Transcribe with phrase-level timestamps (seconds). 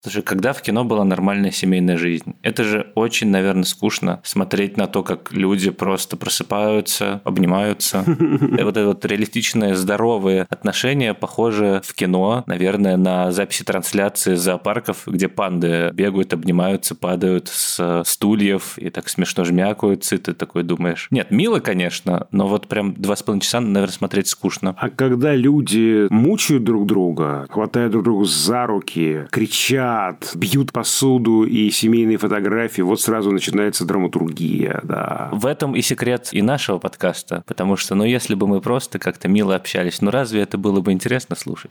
[0.00, 2.36] Слушай, когда в кино была нормальная семейная жизнь?
[2.42, 8.04] Это же очень, наверное, скучно смотреть на то, как люди просто просыпаются, обнимаются.
[8.06, 15.02] И вот это вот реалистичное, здоровые отношения похожи в кино, наверное, на записи трансляции зоопарков,
[15.06, 21.08] где панды бегают, обнимаются, падают с стульев и так смешно жмякаются, и ты такой думаешь,
[21.10, 24.76] нет, мило, конечно, но вот прям два с половиной часа, наверное, смотреть скучно.
[24.78, 31.44] А когда люди мучают друг друга, хватают друг друга за руки, кричат, едят, бьют посуду
[31.44, 35.30] и семейные фотографии, вот сразу начинается драматургия, да.
[35.32, 39.28] В этом и секрет и нашего подкаста, потому что, ну, если бы мы просто как-то
[39.28, 41.70] мило общались, ну, разве это было бы интересно слушать?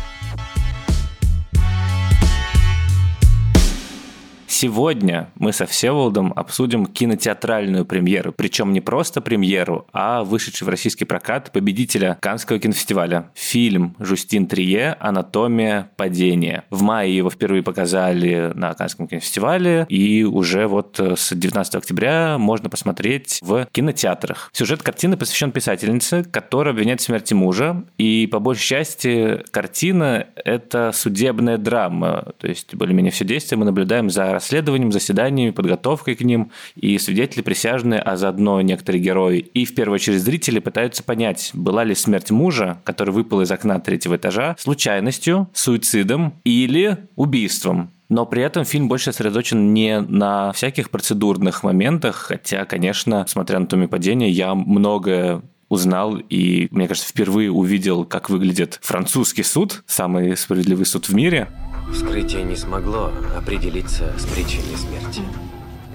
[4.61, 11.03] Сегодня мы со Всеволодом обсудим кинотеатральную премьеру, причем не просто премьеру, а вышедший в российский
[11.03, 13.31] прокат победителя Каннского кинофестиваля.
[13.33, 16.63] Фильм Жустин Трие «Анатомия падения».
[16.69, 22.69] В мае его впервые показали на Каннском кинофестивале, и уже вот с 19 октября можно
[22.69, 24.51] посмотреть в кинотеатрах.
[24.53, 30.91] Сюжет картины посвящен писательнице, которая обвиняет в смерти мужа, и по большей части картина— это
[30.93, 36.21] судебная драма, то есть более-менее все действие мы наблюдаем за расследованием расследованием, заседаниями, подготовкой к
[36.21, 41.51] ним, и свидетели присяжные, а заодно некоторые герои, и в первую очередь зрители пытаются понять,
[41.53, 47.91] была ли смерть мужа, который выпал из окна третьего этажа, случайностью, суицидом или убийством.
[48.09, 53.61] Но при этом фильм больше сосредоточен не на всяких процедурных моментах, хотя, конечно, смотря на
[53.61, 60.35] «Анатомию падения», я многое узнал и, мне кажется, впервые увидел, как выглядит французский суд, самый
[60.35, 61.47] справедливый суд в мире.
[61.93, 65.21] Вскрытие не смогло определиться с причиной смерти.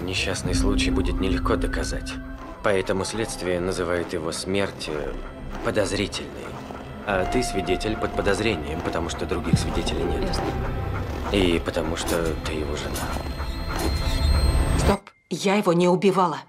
[0.01, 2.13] Несчастный случай будет нелегко доказать.
[2.63, 4.89] Поэтому следствие называет его смерть
[5.65, 6.31] подозрительной.
[7.05, 10.21] А ты свидетель под подозрением, потому что других свидетелей нет.
[10.21, 10.43] Ясно.
[11.31, 12.95] И потому что ты его жена.
[14.79, 16.39] Стоп, я его не убивала.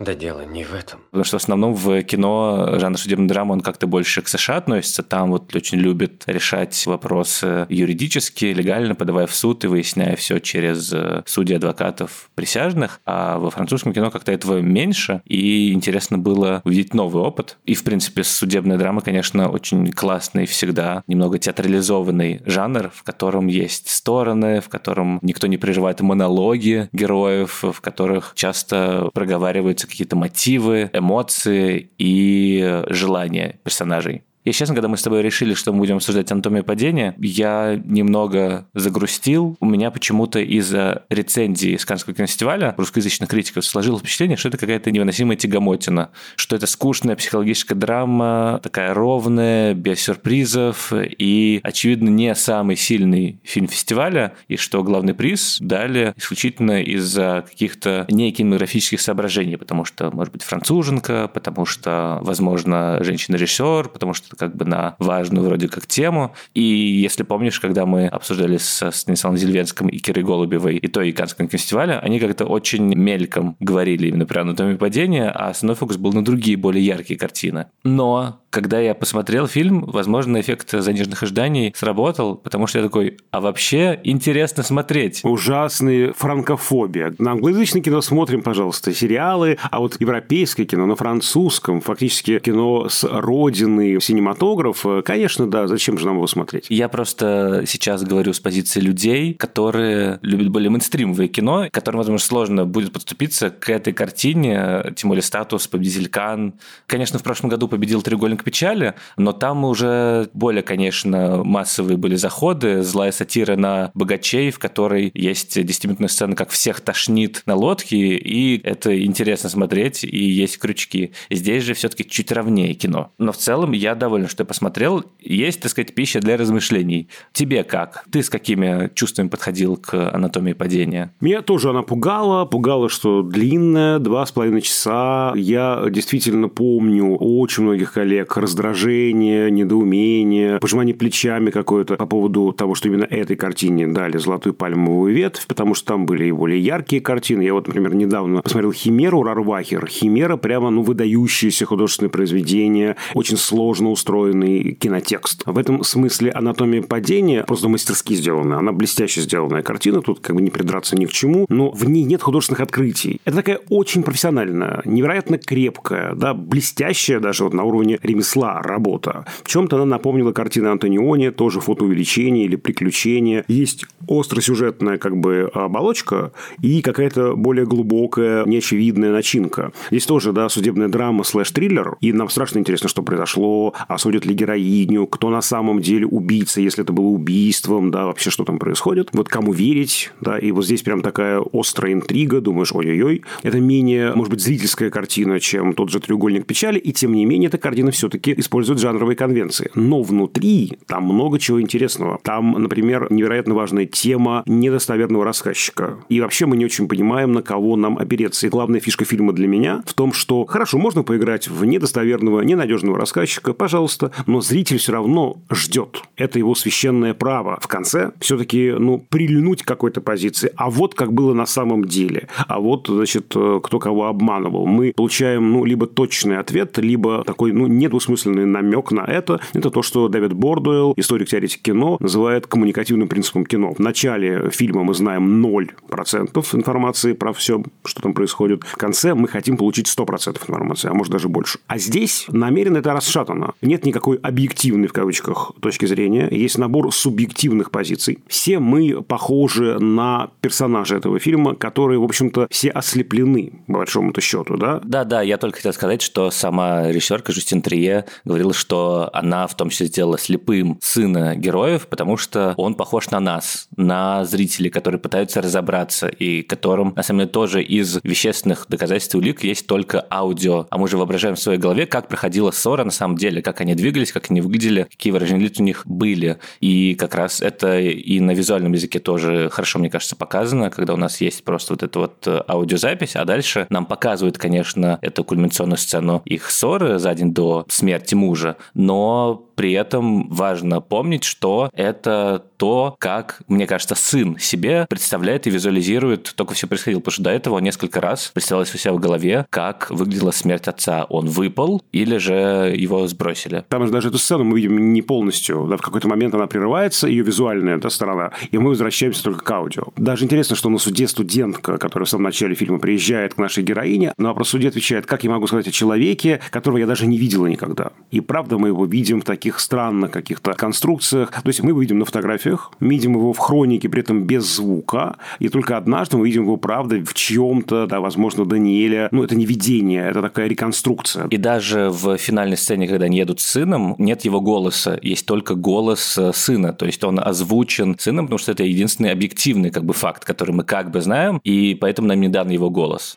[0.00, 1.00] Да дело не в этом.
[1.10, 5.02] Потому что в основном в кино жанр судебной драмы, он как-то больше к США относится.
[5.02, 10.90] Там вот очень любят решать вопросы юридически, легально, подавая в суд и выясняя все через
[10.94, 13.00] э, судей, адвокатов, присяжных.
[13.04, 15.20] А во французском кино как-то этого меньше.
[15.26, 17.58] И интересно было увидеть новый опыт.
[17.66, 23.90] И, в принципе, судебная драма, конечно, очень классный всегда, немного театрализованный жанр, в котором есть
[23.90, 31.90] стороны, в котором никто не переживает монологи героев, в которых часто проговариваются какие-то мотивы, эмоции
[31.98, 34.22] и желания персонажей.
[34.44, 38.66] И, честно, когда мы с тобой решили, что мы будем обсуждать анатомию падения, я немного
[38.74, 39.56] загрустил.
[39.60, 45.36] У меня почему-то из-за рецензии Каннского кинофестиваля русскоязычных критиков сложилось впечатление, что это какая-то невыносимая
[45.36, 53.40] тягомотина, что это скучная психологическая драма, такая ровная, без сюрпризов и, очевидно, не самый сильный
[53.44, 60.32] фильм фестиваля, и что главный приз дали исключительно из-за каких-то некинематографических соображений, потому что, может
[60.32, 66.34] быть, француженка, потому что, возможно, женщина-режиссер, потому что как бы на важную вроде как тему.
[66.54, 71.12] И если помнишь, когда мы обсуждали со Станиславом Зельвенским и Кирой Голубевой и то и
[71.12, 76.24] фестивале, они как-то очень мельком говорили именно про анатомию падения, а основной фокус был на
[76.24, 77.66] другие, более яркие картины.
[77.84, 83.40] Но когда я посмотрел фильм, возможно, эффект заниженных ожиданий сработал, потому что я такой, а
[83.40, 85.20] вообще интересно смотреть.
[85.22, 87.14] Ужасная франкофобия.
[87.18, 93.04] На англоязычное кино смотрим, пожалуйста, сериалы, а вот европейское кино на французском, фактически кино с
[93.04, 96.66] родины, синематограф, конечно, да, зачем же нам его смотреть?
[96.68, 102.66] Я просто сейчас говорю с позиции людей, которые любят более мейнстримовое кино, которым, возможно, сложно
[102.66, 106.54] будет подступиться к этой картине, тем более статус победитель Кан.
[106.86, 112.82] Конечно, в прошлом году победил треугольник печали, но там уже более, конечно, массовые были заходы,
[112.82, 118.60] злая сатира на богачей, в которой есть 10-минутная сцена, как всех тошнит на лодке, и
[118.62, 121.12] это интересно смотреть, и есть крючки.
[121.30, 123.12] Здесь же все-таки чуть ровнее кино.
[123.18, 125.04] Но в целом я доволен доволен, что я посмотрел.
[125.20, 127.08] Есть, так сказать, пища для размышлений.
[127.32, 128.04] Тебе как?
[128.10, 131.14] Ты с какими чувствами подходил к анатомии падения?
[131.20, 132.44] Меня тоже она пугала.
[132.44, 135.32] Пугала, что длинная, два с половиной часа.
[135.36, 142.88] Я действительно помню очень многих коллег раздражение, недоумение, пожимание плечами какое-то по поводу того, что
[142.88, 147.42] именно этой картине дали золотую пальмовую ветвь, потому что там были и более яркие картины.
[147.42, 149.86] Я вот, например, недавно посмотрел «Химеру» Рарвахер.
[149.86, 155.42] «Химера» прямо, ну, выдающееся художественное произведение, очень сложно устроенный кинотекст.
[155.44, 158.58] В этом смысле «Анатомия падения» просто мастерски сделана.
[158.58, 162.04] Она блестяще сделанная картина, тут как бы не придраться ни к чему, но в ней
[162.04, 163.20] нет художественных открытий.
[163.26, 169.26] Это такая очень профессиональная, невероятно крепкая, да, блестящая даже вот на уровне ремесла работа.
[169.44, 173.44] В чем-то она напомнила картины Антониони, тоже фотоувеличение или приключение.
[173.48, 176.32] Есть остросюжетная как бы оболочка
[176.62, 179.72] и какая-то более глубокая, неочевидная начинка.
[179.90, 185.06] Здесь тоже, да, судебная драма слэш-триллер, и нам страшно интересно, что произошло, осудят ли героиню,
[185.06, 189.10] кто на самом деле убийца, если это было убийством, да, вообще что там происходит.
[189.12, 193.22] Вот кому верить, да, и вот здесь прям такая острая интрига, думаешь, ой-ой-ой.
[193.42, 197.48] Это менее, может быть, зрительская картина, чем тот же «Треугольник печали», и тем не менее
[197.48, 199.70] эта картина все-таки использует жанровые конвенции.
[199.74, 202.20] Но внутри там много чего интересного.
[202.22, 205.98] Там, например, невероятно важная тема недостоверного рассказчика.
[206.08, 208.46] И вообще мы не очень понимаем, на кого нам опереться.
[208.46, 212.96] И главная фишка фильма для меня в том, что хорошо, можно поиграть в недостоверного, ненадежного
[212.96, 213.79] рассказчика, пожалуйста,
[214.26, 216.02] но зритель все равно ждет.
[216.16, 217.58] Это его священное право.
[217.60, 220.52] В конце все-таки, ну, прильнуть к какой-то позиции.
[220.56, 222.28] А вот как было на самом деле.
[222.46, 224.66] А вот, значит, кто кого обманывал.
[224.66, 229.40] Мы получаем, ну, либо точный ответ, либо такой, ну, недвусмысленный намек на это.
[229.54, 233.72] Это то, что Дэвид Бордуэлл, историк-теоретик кино, называет коммуникативным принципом кино.
[233.72, 238.64] В начале фильма мы знаем 0% информации про все, что там происходит.
[238.64, 241.58] В конце мы хотим получить 100% информации, а может даже больше.
[241.66, 243.54] А здесь намеренно это расшатано.
[243.70, 246.26] Нет никакой объективной, в кавычках, точки зрения.
[246.28, 248.18] Есть набор субъективных позиций.
[248.26, 254.56] Все мы похожи на персонажа этого фильма, которые, в общем-то, все ослеплены, по большому-то счету,
[254.56, 254.80] да?
[254.82, 259.70] Да-да, я только хотел сказать, что сама режиссерка Жюстин Трие говорила, что она в том
[259.70, 265.42] числе сделала слепым сына героев, потому что он похож на нас, на зрителей, которые пытаются
[265.42, 270.66] разобраться, и которым, на самом деле, тоже из вещественных доказательств улик есть только аудио.
[270.70, 273.74] А мы же воображаем в своей голове, как проходила ссора на самом деле, как они
[273.74, 276.38] двигались, как они выглядели, какие выражения лиц у них были.
[276.60, 280.96] И как раз это и на визуальном языке тоже хорошо, мне кажется, показано, когда у
[280.96, 286.22] нас есть просто вот эта вот аудиозапись, а дальше нам показывают, конечно, эту кульминационную сцену
[286.24, 292.94] их ссоры за день до смерти мужа, но при этом важно помнить, что это то,
[292.98, 297.00] как, мне кажется, сын себе представляет и визуализирует то, как все происходило.
[297.00, 301.04] Потому что до этого несколько раз представлялось у себя в голове, как выглядела смерть отца.
[301.04, 303.64] Он выпал или же его сбросили.
[303.70, 305.68] Там же даже эту сцену мы видим не полностью.
[305.70, 309.50] Да, в какой-то момент она прерывается, ее визуальная да, сторона, и мы возвращаемся только к
[309.50, 309.84] аудио.
[309.96, 314.12] Даже интересно, что на суде студентка, которая в самом начале фильма приезжает к нашей героине,
[314.18, 317.46] на вопрос судьи отвечает, как я могу сказать о человеке, которого я даже не видела
[317.46, 317.92] никогда.
[318.10, 321.30] И правда мы его видим в таких странных каких-то конструкциях.
[321.30, 322.04] То есть мы видим на
[322.50, 326.56] фотографиях, видим его в хронике, при этом без звука, и только однажды мы видим его,
[326.56, 329.08] правда, в чьем-то, да, возможно, Даниэля.
[329.10, 331.26] Ну, это не видение, это такая реконструкция.
[331.28, 335.54] И даже в финальной сцене, когда они едут с сыном, нет его голоса, есть только
[335.54, 339.92] голос э, сына, то есть он озвучен сыном, потому что это единственный объективный как бы
[339.92, 343.16] факт, который мы как бы знаем, и поэтому нам не дан его голос.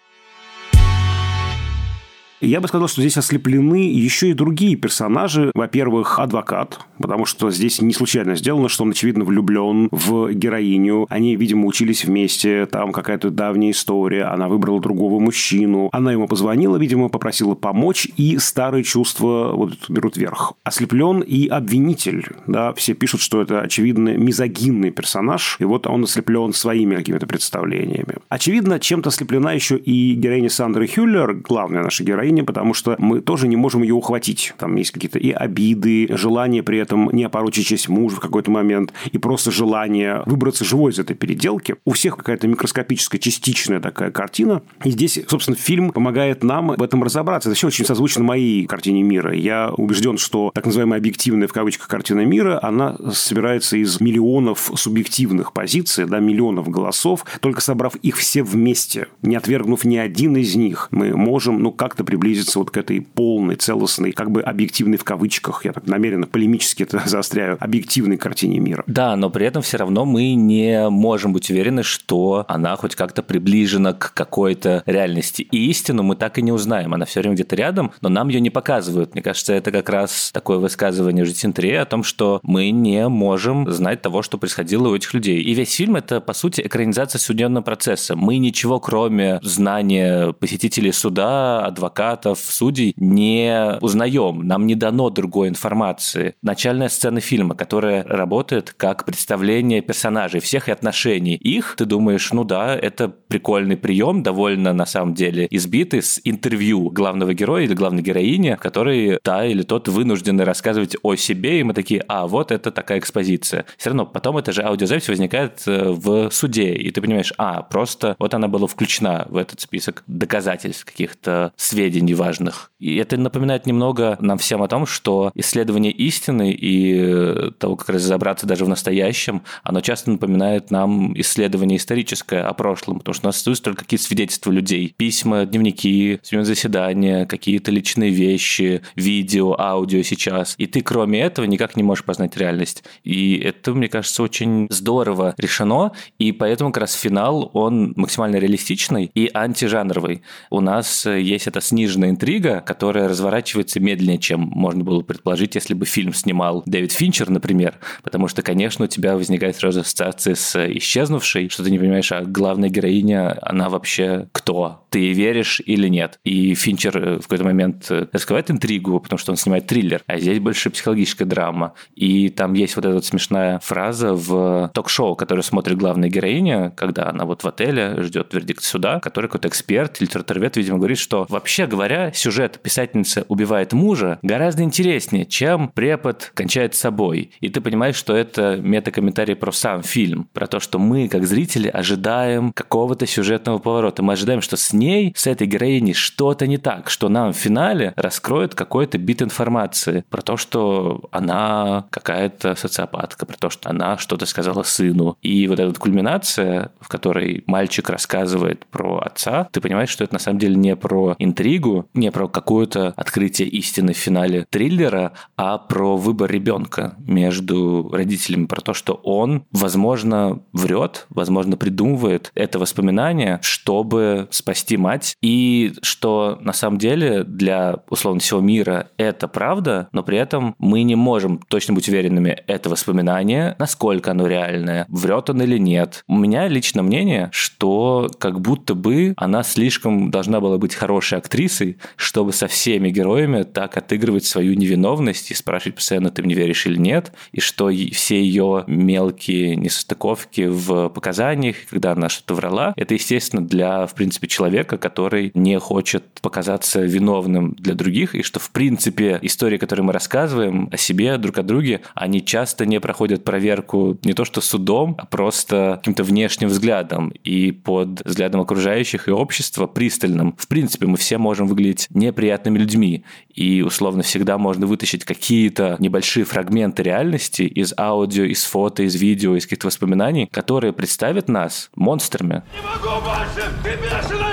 [2.43, 5.49] Я бы сказал, что здесь ослеплены еще и другие персонажи.
[5.55, 11.05] Во-первых, адвокат, потому что здесь не случайно сделано, что он, очевидно, влюблен в героиню.
[11.09, 15.87] Они, видимо, учились вместе, там какая-то давняя история, она выбрала другого мужчину.
[15.93, 20.51] Она ему позвонила, видимо, попросила помочь, и старые чувства вот берут верх.
[20.65, 26.51] Ослеплен и обвинитель, да, все пишут, что это, очевидно, мизогинный персонаж, и вот он ослеплен
[26.51, 28.17] своими какими-то представлениями.
[28.27, 33.21] Очевидно, чем-то ослеплена еще и героиня Сандры Хюллер, главная наша героиня, отношения, потому что мы
[33.21, 34.53] тоже не можем ее ухватить.
[34.57, 38.93] Там есть какие-то и обиды, желание при этом не опорочить честь мужа в какой-то момент,
[39.11, 41.75] и просто желание выбраться живой из этой переделки.
[41.85, 44.61] У всех какая-то микроскопическая, частичная такая картина.
[44.83, 47.49] И здесь, собственно, фильм помогает нам в этом разобраться.
[47.49, 49.33] Это все очень созвучно моей картине мира.
[49.33, 55.53] Я убежден, что так называемая объективная в кавычках картина мира, она собирается из миллионов субъективных
[55.53, 60.87] позиций, да, миллионов голосов, только собрав их все вместе, не отвергнув ни один из них,
[60.91, 65.65] мы можем, ну, как-то приблизиться вот к этой полной, целостной, как бы объективной в кавычках,
[65.65, 68.83] я так намеренно полемически это заостряю, объективной картине мира.
[68.85, 73.23] Да, но при этом все равно мы не можем быть уверены, что она хоть как-то
[73.23, 75.41] приближена к какой-то реальности.
[75.41, 76.93] И истину мы так и не узнаем.
[76.93, 79.15] Она все время где-то рядом, но нам ее не показывают.
[79.15, 83.71] Мне кажется, это как раз такое высказывание Жюстин Трие о том, что мы не можем
[83.71, 85.41] знать того, что происходило у этих людей.
[85.41, 88.15] И весь фильм– это, по сути, экранизация судебного процесса.
[88.15, 91.65] Мы ничего, кроме знания посетителей суда,
[92.03, 94.47] адвокатов, судей, не узнаем.
[94.47, 96.35] Нам не дано другой информации.
[96.41, 102.43] Начальная сцена фильма, которая работает как представление персонажей, всех и отношений их, ты думаешь, ну
[102.43, 108.03] да, это прикольный прием, довольно, на самом деле, избитый, с интервью главного героя или главной
[108.03, 112.51] героини, в которой та или тот вынуждены рассказывать о себе, и мы такие, а, вот
[112.51, 113.65] это такая экспозиция.
[113.77, 118.15] Все равно потом эта же аудиозапись возникает э, в суде, и ты понимаешь, а, просто
[118.19, 122.71] вот она была включена в этот список доказательств, каких-то сведений важных.
[122.79, 127.89] И это напоминает немного нам всем о том, что исследование истины и э, того, как
[127.89, 133.29] разобраться даже в настоящем, оно часто напоминает нам исследование историческое о прошлом, потому что у
[133.29, 140.55] нас остаются только какие-то свидетельства людей, письма, дневники, заседания, какие-то личные вещи, видео, аудио сейчас.
[140.57, 142.83] И ты, кроме этого, никак не можешь познать реальность.
[143.03, 149.11] И это, мне кажется, очень здорово решено, и поэтому как раз финал, он максимально реалистичный
[149.13, 150.23] и антижанровый.
[150.49, 155.85] У нас есть эта сниженная интрига, которая разворачивается медленнее, чем можно было предположить, если бы
[155.85, 161.49] фильм снимал Дэвид Финчер, например, потому что, конечно, у тебя возникает сразу ассоциации с исчезнувшей,
[161.49, 164.85] что ты не понимаешь, а главная героиня, она вообще кто?
[164.91, 166.19] Ты ей веришь или нет?
[166.23, 170.69] И Финчер в какой-то момент раскрывает интригу, потому что он снимает триллер, а здесь больше
[170.69, 171.73] психологическая драма.
[171.95, 177.09] И там есть вот эта вот смешная фраза в ток-шоу, которое смотрит главная героиня, когда
[177.09, 181.65] она вот в отеле ждет вердикт суда, который какой-то эксперт, литературовед, видимо, говорит, что вообще
[181.73, 187.31] говоря, сюжет писательница убивает мужа гораздо интереснее, чем препод кончает собой.
[187.39, 191.67] И ты понимаешь, что это метакомментарий про сам фильм, про то, что мы, как зрители,
[191.67, 194.03] ожидаем какого-то сюжетного поворота.
[194.03, 197.93] Мы ожидаем, что с ней, с этой героиней что-то не так, что нам в финале
[197.95, 204.27] раскроют какой-то бит информации про то, что она какая-то социопатка, про то, что она что-то
[204.27, 205.17] сказала сыну.
[205.23, 210.19] И вот эта кульминация, в которой мальчик рассказывает про отца, ты понимаешь, что это на
[210.19, 211.62] самом деле не про интригу,
[211.93, 218.61] не про какое-то открытие истины в финале триллера, а про выбор ребенка между родителями, про
[218.61, 226.53] то, что он, возможно, врет, возможно, придумывает это воспоминание, чтобы спасти мать, и что на
[226.53, 231.73] самом деле для условно всего мира это правда, но при этом мы не можем точно
[231.73, 236.03] быть уверенными, это воспоминание, насколько оно реальное, врет он или нет.
[236.07, 241.52] У меня лично мнение, что как будто бы она слишком должна была быть хорошей актрисой,
[241.95, 246.77] чтобы со всеми героями так отыгрывать свою невиновность и спрашивать постоянно, ты мне веришь или
[246.77, 253.45] нет, и что все ее мелкие несостыковки в показаниях, когда она что-то врала, это, естественно,
[253.45, 259.19] для, в принципе, человека, который не хочет показаться виновным для других, и что, в принципе,
[259.21, 264.13] истории, которые мы рассказываем о себе, друг о друге, они часто не проходят проверку не
[264.13, 270.35] то что судом, а просто каким-то внешним взглядом и под взглядом окружающих и общества пристальным.
[270.37, 276.25] В принципе, мы все можем выглядеть неприятными людьми, и условно всегда можно вытащить какие-то небольшие
[276.25, 282.43] фрагменты реальности из аудио, из фото, из видео, из каких-то воспоминаний, которые представят нас монстрами.
[282.53, 283.49] Не могу больше!
[283.63, 284.32] Ты бешеная!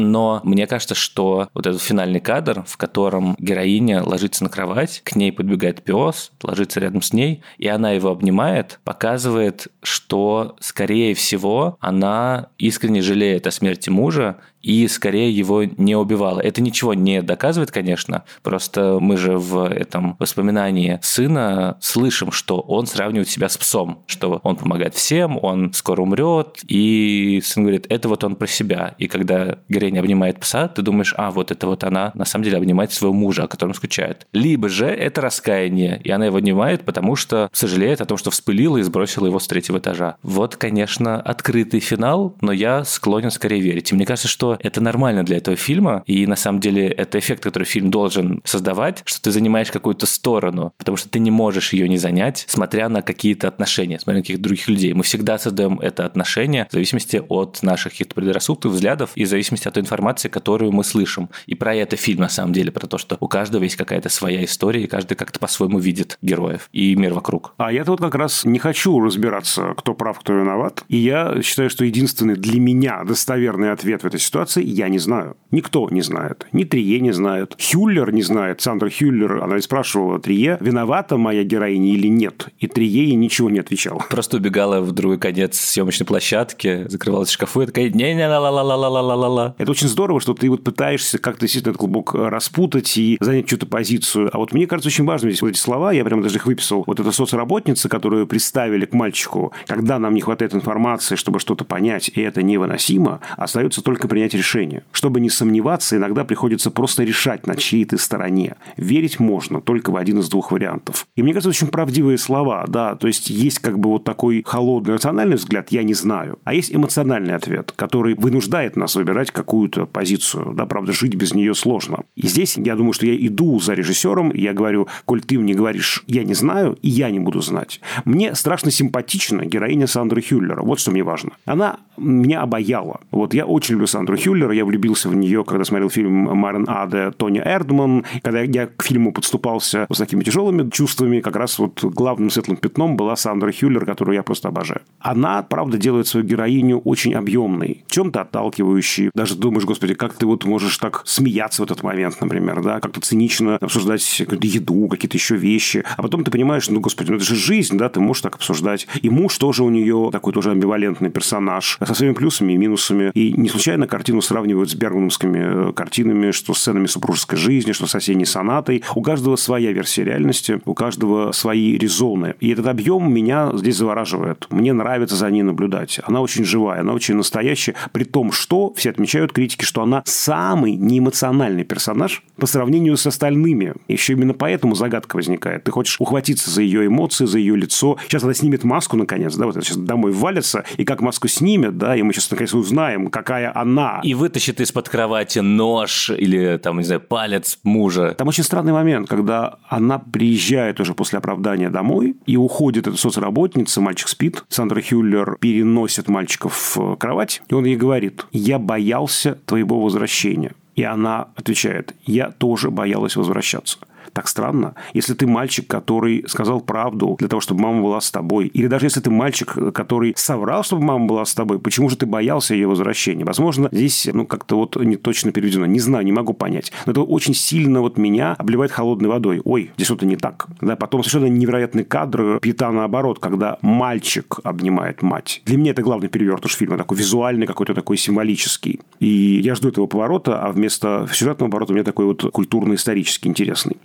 [0.00, 5.14] Но мне кажется, что вот этот финальный кадр, в котором героиня ложится на кровать, к
[5.14, 11.76] ней подбегает пес, ложится рядом с ней, и она его обнимает, показывает, что, скорее всего,
[11.80, 16.40] она искренне жалеет о смерти мужа и скорее его не убивала.
[16.40, 22.86] Это ничего не доказывает, конечно, просто мы же в этом воспоминании сына слышим, что он
[22.86, 28.08] сравнивает себя с псом, что он помогает всем, он скоро умрет, и сын говорит, это
[28.08, 28.94] вот он про себя.
[28.98, 32.56] И когда героиня обнимает пса, ты думаешь, а, вот это вот она на самом деле
[32.58, 34.26] обнимает своего мужа, о котором скучает.
[34.32, 38.76] Либо же это раскаяние, и она его обнимает, потому что сожалеет о том, что вспылила
[38.76, 40.16] и сбросила его с третьего этажа.
[40.22, 43.92] Вот, конечно, открытый финал, но я склонен скорее верить.
[43.92, 47.42] И мне кажется, что это нормально для этого фильма, и на самом деле это эффект,
[47.42, 51.88] который фильм должен создавать, что ты занимаешь какую-то сторону, потому что ты не можешь ее
[51.88, 54.92] не занять, смотря на какие-то отношения, смотря на каких-то других людей.
[54.92, 59.68] Мы всегда создаем это отношение в зависимости от наших каких-то предрассудков, взглядов и в зависимости
[59.68, 61.28] от той информации, которую мы слышим.
[61.46, 64.44] И про это фильм, на самом деле, про то, что у каждого есть какая-то своя
[64.44, 67.54] история, и каждый как-то по-своему видит героев и мир вокруг.
[67.56, 70.84] А я тут как раз не хочу разбираться, кто прав, кто виноват.
[70.88, 75.36] И я считаю, что единственный для меня достоверный ответ в этой ситуации я не знаю.
[75.50, 76.46] Никто не знает.
[76.52, 77.56] Ни Трие не знает.
[77.60, 78.60] Хюллер не знает.
[78.60, 82.48] Сандра Хюллер, она и спрашивала Трие, виновата моя героиня или нет.
[82.58, 84.02] И Трие ей ничего не отвечал.
[84.10, 88.38] Просто убегала в другой конец съемочной площадки, закрывалась в шкафу и такая не не ла
[88.38, 91.42] ла ла ла ла ла ла ла Это очень здорово, что ты вот пытаешься как-то
[91.42, 94.30] действительно этот клубок распутать и занять чью-то позицию.
[94.32, 96.84] А вот мне кажется очень важным здесь вот эти слова, я прямо даже их выписал.
[96.86, 102.10] Вот эта соцработница, которую представили к мальчику, когда нам не хватает информации, чтобы что-то понять,
[102.14, 104.84] и это невыносимо, остается только принять решение.
[104.92, 108.56] Чтобы не сомневаться, иногда приходится просто решать, на чьей ты стороне.
[108.76, 111.06] Верить можно только в один из двух вариантов.
[111.16, 114.94] И мне кажется, очень правдивые слова, да, то есть есть как бы вот такой холодный
[114.94, 120.52] рациональный взгляд, я не знаю, а есть эмоциональный ответ, который вынуждает нас выбирать какую-то позицию,
[120.54, 122.00] да, правда, жить без нее сложно.
[122.16, 126.04] И здесь я думаю, что я иду за режиссером, я говорю, коль ты мне говоришь,
[126.06, 127.80] я не знаю, и я не буду знать.
[128.04, 131.30] Мне страшно симпатична героиня Сандры Хюллера, вот что мне важно.
[131.46, 133.00] Она меня обаяла.
[133.10, 137.10] Вот я очень люблю Сандру Хюллера, я влюбился в нее, когда смотрел фильм Марен Аде
[137.12, 142.30] Тони Эрдман, когда я к фильму подступался с такими тяжелыми чувствами, как раз вот главным
[142.30, 144.82] светлым пятном была Сандра Хюллер, которую я просто обожаю.
[144.98, 149.10] Она, правда, делает свою героиню очень объемной, чем-то отталкивающей.
[149.14, 153.00] Даже думаешь, господи, как ты вот можешь так смеяться в этот момент, например, да, как-то
[153.00, 155.84] цинично обсуждать какую-то еду, какие-то еще вещи.
[155.96, 158.86] А потом ты понимаешь, ну, господи, ну это же жизнь, да, ты можешь так обсуждать.
[159.02, 163.10] И муж тоже у нее такой тоже амбивалентный персонаж со своими плюсами и минусами.
[163.14, 167.94] И не случайно картину сравнивают с бергмановскими э, картинами, что сценами супружеской жизни, что с
[167.94, 168.82] осенней сонатой.
[168.94, 172.34] У каждого своя версия реальности, у каждого свои резоны.
[172.40, 174.46] И этот объем меня здесь завораживает.
[174.50, 176.00] Мне нравится за ней наблюдать.
[176.04, 177.74] Она очень живая, она очень настоящая.
[177.92, 183.74] При том, что все отмечают критики, что она самый неэмоциональный персонаж по сравнению с остальными.
[183.88, 185.64] Еще именно поэтому загадка возникает.
[185.64, 187.98] Ты хочешь ухватиться за ее эмоции, за ее лицо.
[188.04, 191.78] Сейчас она снимет маску, наконец, да, вот это сейчас домой валится, и как маску снимет,
[191.78, 194.00] да, и мы сейчас наконец узнаем, какая она.
[194.02, 195.09] И вытащит из-под кровати
[195.42, 198.14] нож или, там, не знаю, палец мужа.
[198.16, 203.80] Там очень странный момент, когда она приезжает уже после оправдания домой, и уходит эта соцработница,
[203.80, 209.80] мальчик спит, Сандра Хюллер переносит мальчика в кровать, и он ей говорит, я боялся твоего
[209.80, 210.52] возвращения.
[210.76, 213.78] И она отвечает, я тоже боялась возвращаться.
[214.12, 214.74] Так странно.
[214.92, 218.86] Если ты мальчик, который сказал правду для того, чтобы мама была с тобой, или даже
[218.86, 222.66] если ты мальчик, который соврал, чтобы мама была с тобой, почему же ты боялся ее
[222.66, 223.24] возвращения?
[223.24, 225.66] Возможно, здесь, ну, как-то вот не точно переведено.
[225.66, 226.72] Не знаю, не могу понять.
[226.86, 229.40] Но это очень сильно вот меня обливает холодной водой.
[229.44, 230.46] Ой, здесь что-то не так.
[230.60, 235.42] Да, потом совершенно невероятный кадр, пьета наоборот, когда мальчик обнимает мать.
[235.44, 238.80] Для меня это главный перевертыш фильма, такой визуальный, какой-то такой символический.
[238.98, 243.76] И я жду этого поворота, а вместо сюжетного поворота у меня такой вот культурно-исторический интересный.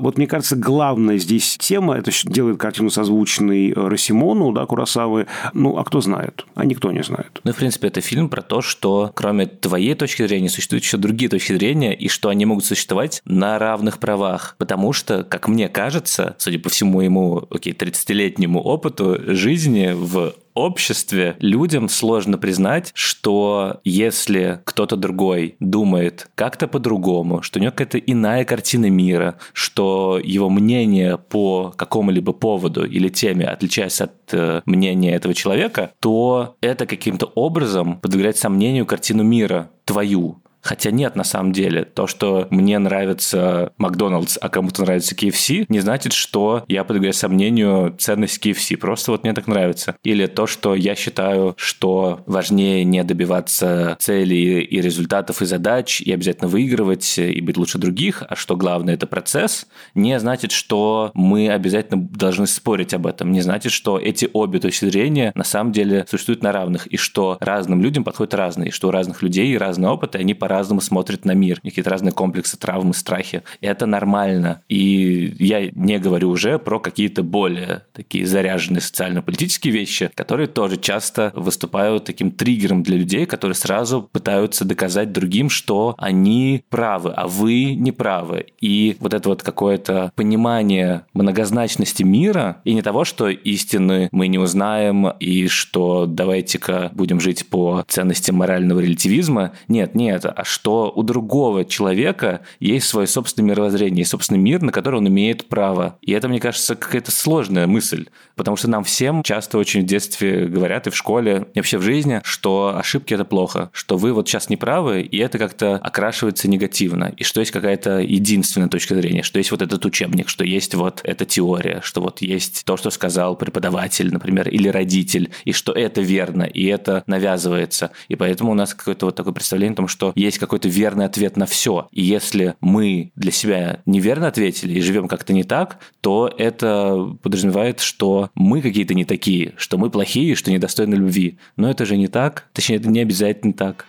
[0.00, 5.26] Вот мне кажется, главная здесь тема, это делает картину созвучной э, Росимону, да, Курасавы.
[5.52, 6.46] Ну, а кто знает?
[6.54, 7.40] А никто не знает.
[7.44, 11.28] Ну, в принципе, это фильм про то, что кроме твоей точки зрения существуют еще другие
[11.28, 14.54] точки зрения, и что они могут существовать на равных правах.
[14.58, 21.36] Потому что, как мне кажется, судя по всему моему, окей, 30-летнему опыту жизни в обществе
[21.40, 28.44] людям сложно признать, что если кто-то другой думает как-то по-другому, что у него какая-то иная
[28.44, 35.34] картина мира, что его мнение по какому-либо поводу или теме отличается от э, мнения этого
[35.34, 40.40] человека, то это каким-то образом подвергает сомнению картину мира твою.
[40.62, 41.84] Хотя нет, на самом деле.
[41.84, 47.94] То, что мне нравится Макдоналдс, а кому-то нравится KFC, не значит, что я подвергаю сомнению
[47.98, 48.76] ценность KFC.
[48.76, 49.96] Просто вот мне так нравится.
[50.04, 56.12] Или то, что я считаю, что важнее не добиваться целей и результатов и задач, и
[56.12, 61.50] обязательно выигрывать, и быть лучше других, а что главное– это процесс, не значит, что мы
[61.50, 63.32] обязательно должны спорить об этом.
[63.32, 67.38] Не значит, что эти обе точки зрения на самом деле существуют на равных, и что
[67.40, 70.80] разным людям подходят разные, и что у разных людей разный опыт, и они по по-разному
[70.80, 73.44] смотрят на мир, какие-то разные комплексы, травмы, страхи.
[73.60, 74.62] Это нормально.
[74.68, 81.32] И я не говорю уже про какие-то более такие заряженные социально-политические вещи, которые тоже часто
[81.36, 87.76] выступают таким триггером для людей, которые сразу пытаются доказать другим, что они правы, а вы
[87.76, 88.46] не правы.
[88.60, 94.38] И вот это вот какое-то понимание многозначности мира и не того, что истины мы не
[94.38, 99.52] узнаем и что давайте-ка будем жить по ценностям морального релятивизма.
[99.68, 105.08] Нет, нет, что у другого человека есть свое собственное мировоззрение, собственный мир, на который он
[105.08, 105.98] имеет право.
[106.00, 110.46] И это, мне кажется, какая-то сложная мысль, потому что нам всем часто очень в детстве
[110.46, 114.28] говорят и в школе, и вообще в жизни, что ошибки– это плохо, что вы вот
[114.28, 119.22] сейчас не правы, и это как-то окрашивается негативно, и что есть какая-то единственная точка зрения,
[119.22, 122.90] что есть вот этот учебник, что есть вот эта теория, что вот есть то, что
[122.90, 127.90] сказал преподаватель, например, или родитель, и что это верно, и это навязывается.
[128.08, 131.36] И поэтому у нас какое-то вот такое представление о том, что есть какой-то верный ответ
[131.36, 131.88] на все.
[131.92, 137.80] И если мы для себя неверно ответили и живем как-то не так, то это подразумевает,
[137.80, 141.38] что мы какие-то не такие, что мы плохие, что недостойны любви.
[141.56, 143.86] Но это же не так, точнее, это не обязательно так.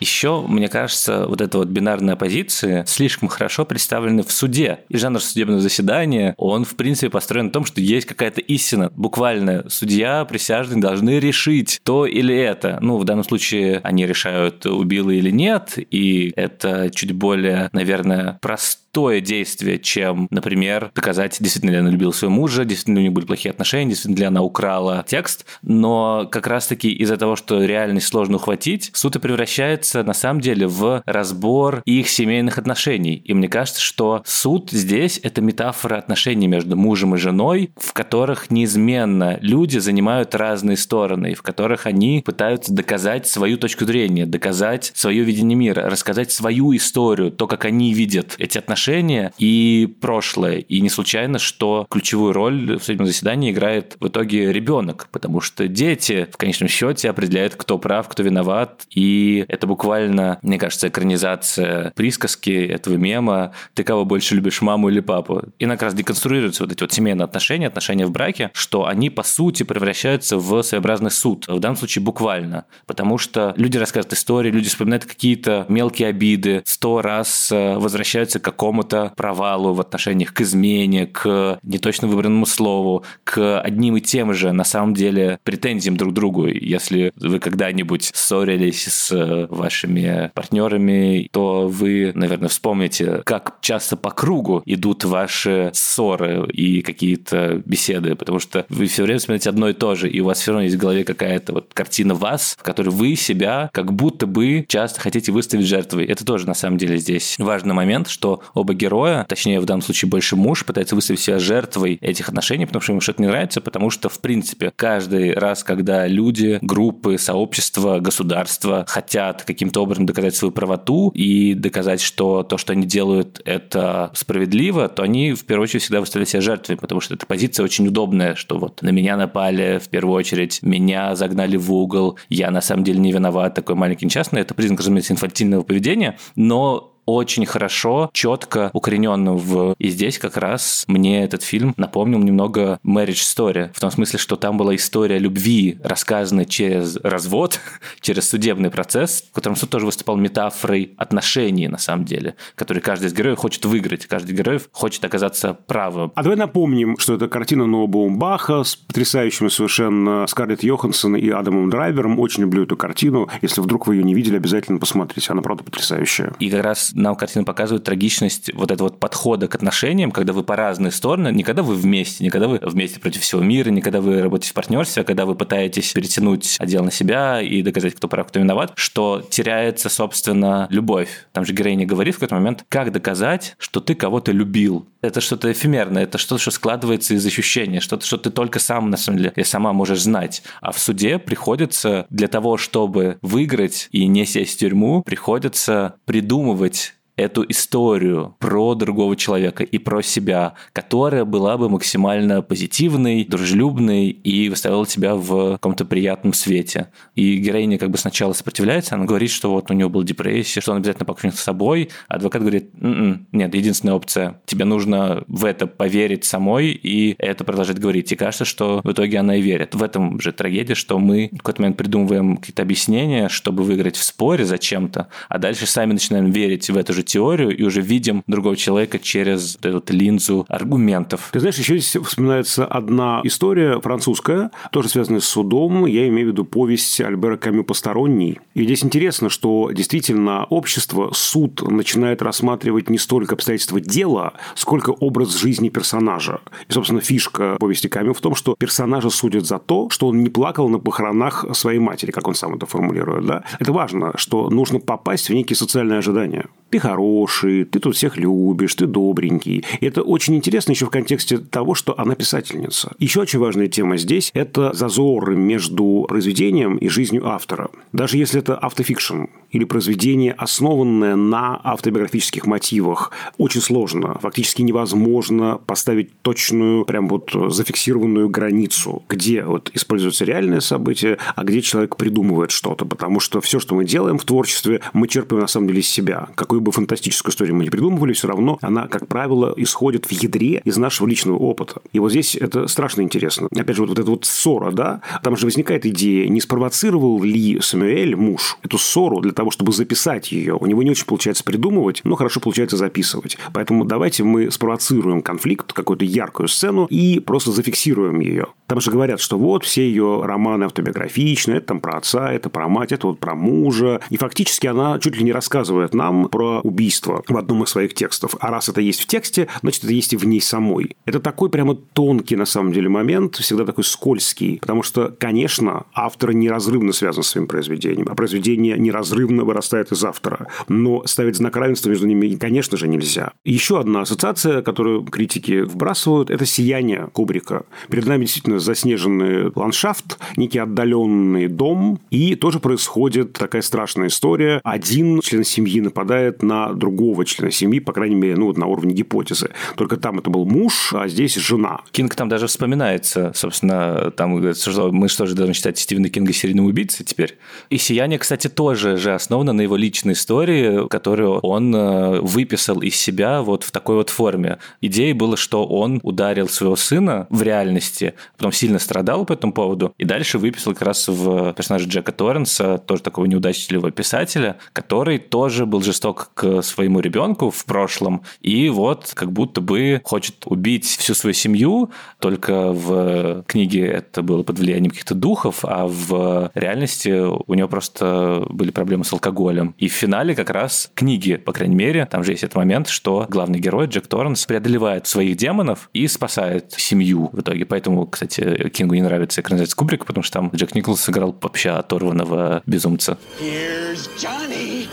[0.00, 4.80] Еще, мне кажется, вот эта вот бинарная позиция слишком хорошо представлена в суде.
[4.88, 8.90] И жанр судебного заседания, он, в принципе, построен на том, что есть какая-то истина.
[8.94, 12.78] Буквально судья, присяжные должны решить то или это.
[12.80, 18.83] Ну, в данном случае они решают, убил или нет, и это чуть более, наверное, простое
[18.94, 23.12] простое действие, чем, например, доказать, действительно ли она любила своего мужа, действительно ли у них
[23.12, 25.46] были плохие отношения, действительно ли она украла текст.
[25.62, 30.68] Но как раз-таки из-за того, что реальность сложно ухватить, суд и превращается на самом деле
[30.68, 33.16] в разбор их семейных отношений.
[33.16, 38.52] И мне кажется, что суд здесь– это метафора отношений между мужем и женой, в которых
[38.52, 44.92] неизменно люди занимают разные стороны, и в которых они пытаются доказать свою точку зрения, доказать
[44.94, 50.58] свое видение мира, рассказать свою историю, то, как они видят эти отношения отношения и прошлое.
[50.58, 55.68] И не случайно, что ключевую роль в судебном заседании играет в итоге ребенок, потому что
[55.68, 58.86] дети в конечном счете определяют, кто прав, кто виноват.
[58.94, 65.00] И это буквально, мне кажется, экранизация присказки этого мема «Ты кого больше любишь, маму или
[65.00, 69.08] папу?» И как раз деконструируются вот эти вот семейные отношения, отношения в браке, что они,
[69.08, 71.46] по сути, превращаются в своеобразный суд.
[71.48, 72.66] В данном случае буквально.
[72.86, 78.44] Потому что люди рассказывают истории, люди вспоминают какие-то мелкие обиды, сто раз э, возвращаются к
[78.44, 84.34] какому какому-то провалу в отношениях, к измене, к неточно выбранному слову, к одним и тем
[84.34, 86.46] же, на самом деле, претензиям друг к другу.
[86.46, 94.62] Если вы когда-нибудь ссорились с вашими партнерами, то вы, наверное, вспомните, как часто по кругу
[94.66, 99.94] идут ваши ссоры и какие-то беседы, потому что вы все время вспоминаете одно и то
[99.94, 102.88] же, и у вас все равно есть в голове какая-то вот картина вас, в которой
[102.88, 106.06] вы себя как будто бы часто хотите выставить жертвой.
[106.06, 110.08] Это тоже, на самом деле, здесь важный момент, что оба героя, точнее, в данном случае
[110.08, 113.90] больше муж, пытается выставить себя жертвой этих отношений, потому что ему что-то не нравится, потому
[113.90, 120.52] что, в принципе, каждый раз, когда люди, группы, сообщества, государства хотят каким-то образом доказать свою
[120.52, 125.82] правоту и доказать, что то, что они делают, это справедливо, то они, в первую очередь,
[125.82, 129.78] всегда выставляют себя жертвой, потому что эта позиция очень удобная, что вот на меня напали,
[129.78, 134.06] в первую очередь, меня загнали в угол, я на самом деле не виноват, такой маленький
[134.06, 134.40] несчастный.
[134.40, 139.74] Это признак, разумеется, инфантильного поведения, но очень хорошо, четко укоренен в...
[139.78, 144.36] И здесь как раз мне этот фильм напомнил немного Marriage Story, в том смысле, что
[144.36, 147.60] там была история любви, рассказанная через развод,
[148.00, 153.06] через судебный процесс, в котором суд тоже выступал метафорой отношений, на самом деле, который каждый
[153.06, 156.12] из героев хочет выиграть, каждый из героев хочет оказаться правым.
[156.14, 161.70] А давай напомним, что это картина Ноа Баумбаха с потрясающими совершенно Скарлетт Йоханссон и Адамом
[161.70, 162.18] Драйвером.
[162.20, 163.28] Очень люблю эту картину.
[163.42, 165.32] Если вдруг вы ее не видели, обязательно посмотрите.
[165.32, 166.32] Она, правда, потрясающая.
[166.38, 170.44] И как раз нам картина показывает трагичность вот этого вот подхода к отношениям, когда вы
[170.44, 173.80] по разные стороны, не когда вы вместе, не когда вы вместе против всего мира, не
[173.80, 177.94] когда вы работаете в партнерстве, а когда вы пытаетесь перетянуть отдел на себя и доказать,
[177.94, 181.26] кто прав, кто виноват, что теряется, собственно, любовь.
[181.32, 184.86] Там же героиня говорит в какой-то момент, как доказать, что ты кого-то любил.
[185.00, 188.96] Это что-то эфемерное, это что-то, что складывается из ощущения, что-то, что ты только сам, на
[188.96, 190.42] самом деле, и сама можешь знать.
[190.60, 196.83] А в суде приходится для того, чтобы выиграть и не сесть в тюрьму, приходится придумывать
[197.16, 204.48] эту историю про другого человека и про себя, которая была бы максимально позитивной, дружелюбной и
[204.48, 206.88] выставляла тебя в каком-то приятном свете.
[207.14, 210.72] И героиня как бы сначала сопротивляется, она говорит, что вот у него была депрессия, что
[210.72, 211.90] он обязательно покончит с собой.
[212.08, 214.40] Адвокат говорит, нет, единственная опция.
[214.46, 218.10] Тебе нужно в это поверить самой и это продолжать говорить.
[218.10, 219.74] И кажется, что в итоге она и верит.
[219.74, 224.02] В этом же трагедия, что мы в какой-то момент придумываем какие-то объяснения, чтобы выиграть в
[224.02, 228.56] споре зачем-то, а дальше сами начинаем верить в эту же теорию и уже видим другого
[228.56, 231.28] человека через эту линзу аргументов.
[231.32, 235.86] Ты знаешь, еще здесь вспоминается одна история французская, тоже связанная с судом.
[235.86, 238.40] Я имею в виду повесть Альбера Камю «Посторонний».
[238.54, 245.36] И здесь интересно, что действительно общество, суд начинает рассматривать не столько обстоятельства дела, сколько образ
[245.36, 246.40] жизни персонажа.
[246.68, 250.30] И, собственно, фишка повести Камю в том, что персонажа судят за то, что он не
[250.30, 253.26] плакал на похоронах своей матери, как он сам это формулирует.
[253.26, 253.44] Да?
[253.58, 256.46] Это важно, что нужно попасть в некие социальные ожидания.
[256.70, 259.64] Ты хороший, ты тут всех любишь, ты добренький.
[259.80, 262.92] И это очень интересно еще в контексте того, что она писательница.
[262.98, 267.68] Еще очень важная тема здесь– это зазоры между произведением и жизнью автора.
[267.92, 276.10] Даже если это автофикшн или произведение, основанное на автобиографических мотивах, очень сложно, фактически невозможно поставить
[276.22, 282.84] точную, прям вот зафиксированную границу, где вот используются реальные события, а где человек придумывает что-то.
[282.84, 286.28] Потому что все, что мы делаем в творчестве, мы черпаем на самом деле из себя.
[286.34, 290.62] Какую бы фантастическую историю мы не придумывали, все равно она, как правило, исходит в ядре
[290.64, 291.80] из нашего личного опыта.
[291.92, 293.46] И вот здесь это страшно интересно.
[293.56, 297.60] Опять же, вот, вот эта вот ссора, да, там же возникает идея, не спровоцировал ли
[297.60, 300.56] Самуэль, муж, эту ссору для того, чтобы записать ее.
[300.56, 303.36] У него не очень получается придумывать, но хорошо получается записывать.
[303.52, 308.46] Поэтому давайте мы спровоцируем конфликт, какую-то яркую сцену и просто зафиксируем ее.
[308.66, 312.68] Там же говорят, что вот все ее романы автобиографичные, это там про отца, это про
[312.68, 314.00] мать, это вот про мужа.
[314.10, 318.36] И фактически она чуть ли не рассказывает нам про убийство в одном из своих текстов.
[318.40, 320.96] А раз это есть в тексте, значит, это есть и в ней самой.
[321.04, 324.58] Это такой прямо тонкий, на самом деле, момент, всегда такой скользкий.
[324.60, 330.46] Потому что, конечно, автор неразрывно связан с своим произведением, а произведение неразрывно вырастает из автора.
[330.68, 333.32] Но ставить знак равенства между ними, конечно же, нельзя.
[333.44, 337.64] Еще одна ассоциация, которую критики вбрасывают, это «Сияние» Кубрика.
[337.90, 344.60] Перед нами действительно заснеженный ландшафт, некий отдаленный дом, и тоже происходит такая страшная история.
[344.64, 349.50] Один член семьи нападает на другого члена семьи, по крайней мере, ну, на уровне гипотезы.
[349.76, 351.80] Только там это был муж, а здесь жена.
[351.90, 356.32] Кинг там даже вспоминается, собственно, там говорится, что мы что же должны считать Стивена Кинга
[356.32, 357.38] серийным убийцей теперь.
[357.70, 362.94] И «Сияние», кстати, тоже же основано на его личной истории, которую он э, выписал из
[362.94, 364.58] себя вот в такой вот форме.
[364.82, 369.94] Идея была, что он ударил своего сына в реальности, потом сильно страдал по этому поводу,
[369.96, 375.64] и дальше выписал как раз в персонажа Джека Торренса, тоже такого неудачливого писателя, который тоже
[375.64, 381.14] был жесток к своему ребенку в прошлом, и вот как будто бы хочет убить всю
[381.14, 387.54] свою семью, только в книге это было под влиянием каких-то духов, а в реальности у
[387.54, 389.74] него просто были проблемы с алкоголем.
[389.78, 393.26] И в финале как раз книги, по крайней мере, там же есть этот момент, что
[393.28, 397.66] главный герой Джек Торренс преодолевает своих демонов и спасает семью в итоге.
[397.66, 402.62] Поэтому, кстати, Кингу не нравится экранизация Кубрика, потому что там Джек Николс сыграл вообще оторванного
[402.66, 403.18] безумца.
[403.40, 404.88] Here's Johnny.